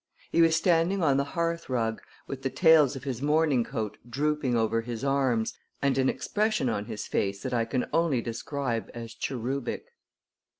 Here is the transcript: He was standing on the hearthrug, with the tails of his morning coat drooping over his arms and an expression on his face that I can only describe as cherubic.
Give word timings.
He 0.31 0.41
was 0.41 0.55
standing 0.55 1.03
on 1.03 1.17
the 1.17 1.23
hearthrug, 1.35 2.01
with 2.25 2.41
the 2.41 2.49
tails 2.49 2.95
of 2.95 3.03
his 3.03 3.21
morning 3.21 3.63
coat 3.63 3.99
drooping 4.09 4.57
over 4.57 4.81
his 4.81 5.03
arms 5.03 5.53
and 5.79 5.95
an 5.99 6.09
expression 6.09 6.69
on 6.69 6.85
his 6.85 7.05
face 7.05 7.43
that 7.43 7.53
I 7.53 7.65
can 7.65 7.85
only 7.93 8.19
describe 8.19 8.89
as 8.95 9.13
cherubic. 9.13 9.85